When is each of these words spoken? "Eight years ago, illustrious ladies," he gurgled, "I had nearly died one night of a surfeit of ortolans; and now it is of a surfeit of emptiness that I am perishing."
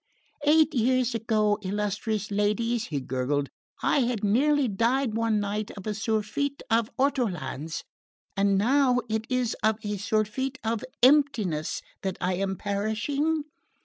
"Eight 0.47 0.73
years 0.73 1.13
ago, 1.13 1.59
illustrious 1.61 2.31
ladies," 2.31 2.85
he 2.85 2.99
gurgled, 2.99 3.49
"I 3.83 3.99
had 3.99 4.23
nearly 4.23 4.67
died 4.67 5.13
one 5.13 5.39
night 5.39 5.69
of 5.77 5.85
a 5.85 5.93
surfeit 5.93 6.63
of 6.71 6.89
ortolans; 6.97 7.83
and 8.35 8.57
now 8.57 9.01
it 9.11 9.27
is 9.29 9.55
of 9.61 9.77
a 9.83 9.97
surfeit 9.97 10.57
of 10.63 10.83
emptiness 11.03 11.83
that 12.01 12.17
I 12.19 12.33
am 12.33 12.55
perishing." 12.55 13.43